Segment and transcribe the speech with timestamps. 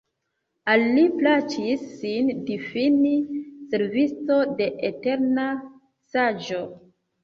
[0.71, 3.13] Al li plaĉis sin difini
[3.77, 5.49] «Servisto de eterna
[6.19, 6.69] Saĝo».